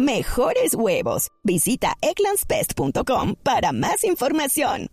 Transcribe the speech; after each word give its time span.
mejores 0.00 0.74
huevos. 0.74 1.28
Visita 1.44 1.94
eclanspest.com 2.00 3.34
para 3.42 3.72
más 3.72 4.04
información. 4.04 4.88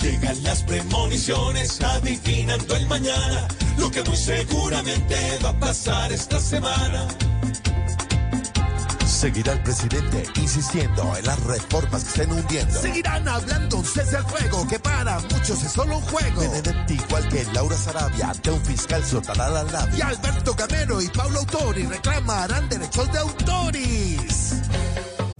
Llegan 0.00 0.42
las 0.44 0.62
premoniciones 0.62 1.82
adivinando 1.82 2.76
el 2.76 2.86
mañana, 2.86 3.48
lo 3.78 3.90
que 3.90 4.02
muy 4.02 4.16
seguramente 4.16 5.16
va 5.44 5.50
a 5.50 5.58
pasar 5.58 6.12
esta 6.12 6.40
semana. 6.40 7.08
Seguirá 9.16 9.54
el 9.54 9.62
presidente 9.62 10.24
insistiendo 10.34 11.16
en 11.16 11.24
las 11.24 11.42
reformas 11.44 12.04
que 12.04 12.10
estén 12.10 12.32
hundiendo. 12.32 12.78
Seguirán 12.78 13.26
hablando 13.26 13.80
desde 13.80 14.18
el 14.18 14.24
fuego, 14.24 14.68
que 14.68 14.78
para 14.78 15.18
muchos 15.20 15.62
es 15.62 15.72
solo 15.72 15.96
un 15.96 16.02
juego. 16.02 16.42
Benedetti, 16.42 16.94
igual 16.94 17.26
que 17.30 17.42
Laura 17.54 17.76
Sarabia, 17.78 18.28
ante 18.28 18.50
un 18.50 18.60
fiscal 18.60 19.02
soltará 19.02 19.48
la 19.48 19.62
labia. 19.64 19.96
Y 19.96 20.02
Alberto 20.02 20.54
Gamero 20.54 21.00
y 21.00 21.08
Paulo 21.08 21.38
Autori 21.38 21.86
reclamarán 21.86 22.68
derechos 22.68 23.10
de 23.10 23.18
autores. 23.18 24.55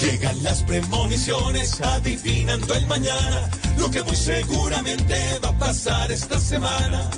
Llegan 0.00 0.42
las 0.42 0.62
premoniciones 0.64 1.80
adivinando 1.80 2.74
el 2.74 2.86
mañana, 2.86 3.48
lo 3.78 3.90
que 3.90 4.02
muy 4.02 4.16
seguramente 4.16 5.38
va 5.42 5.50
a 5.50 5.58
pasar 5.58 6.10
esta 6.10 6.38
semana. 6.40 7.10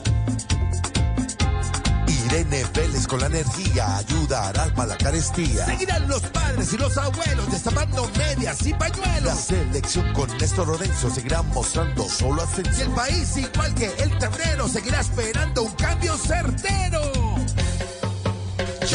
Irene 2.26 2.64
Vélez 2.74 3.06
con 3.06 3.20
la 3.20 3.26
energía 3.26 3.96
ayudará 3.96 4.66
para 4.74 4.88
la 4.88 4.96
carestía. 4.98 5.64
Seguirán 5.64 6.06
los 6.06 6.20
padres 6.22 6.72
y 6.72 6.76
los 6.76 6.96
abuelos 6.98 7.50
destapando 7.50 8.10
medias 8.18 8.60
y 8.66 8.72
La 8.72 8.78
pañuelos. 8.78 9.38
selección 9.38 10.12
con 10.12 10.36
Néstor 10.36 10.68
Lorenzo 10.68 11.10
seguirá 11.10 11.42
mostrando 11.42 12.06
solo 12.08 12.42
Y 12.42 12.44
ascenso. 12.44 12.82
el 12.82 12.90
país, 12.90 13.36
igual 13.36 13.74
que 13.74 13.86
el 14.02 14.18
tablero, 14.18 14.68
seguirá 14.68 15.00
esperando 15.00 15.62
un 15.62 15.72
cambio 15.72 16.16
certero. 16.18 17.25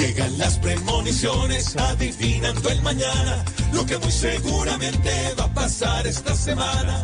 Llegan 0.02 0.36
las 0.40 0.58
premoniciones 0.58 1.78
adivinando 1.78 2.70
el 2.70 2.82
mañana, 2.82 3.46
lo 3.72 3.86
que 3.86 4.00
muy 4.00 4.12
seguramente 4.12 5.12
va 5.40 5.44
a 5.44 5.54
pasar 5.54 6.08
esta 6.08 6.36
semana. 6.36 7.04